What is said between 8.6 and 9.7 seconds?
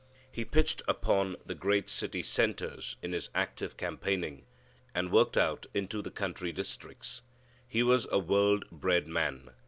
bred man.